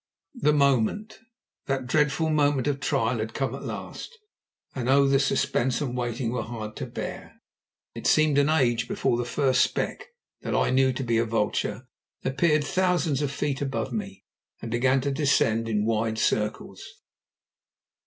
The 0.41 0.51
moment, 0.51 1.19
that 1.67 1.85
dreadful 1.85 2.31
moment 2.31 2.65
of 2.65 2.79
trial, 2.79 3.19
had 3.19 3.35
come 3.35 3.53
at 3.53 3.61
last; 3.63 4.17
and 4.73 4.89
oh! 4.89 5.05
the 5.05 5.19
suspense 5.19 5.79
and 5.79 5.91
the 5.95 5.99
waiting 6.01 6.31
were 6.31 6.41
hard 6.41 6.75
to 6.77 6.87
bear. 6.87 7.39
It 7.93 8.07
seemed 8.07 8.39
an 8.39 8.49
age 8.49 8.87
before 8.87 9.15
the 9.15 9.25
first 9.25 9.61
speck, 9.63 10.07
that 10.41 10.55
I 10.55 10.71
knew 10.71 10.91
to 10.91 11.03
be 11.03 11.19
a 11.19 11.25
vulture, 11.25 11.87
appeared 12.25 12.63
thousands 12.63 13.21
of 13.21 13.29
feet 13.31 13.61
above 13.61 13.93
me 13.93 14.25
and 14.59 14.71
began 14.71 15.01
to 15.01 15.11
descend 15.11 15.69
in 15.69 15.85
wide 15.85 16.17
circles. 16.17 16.83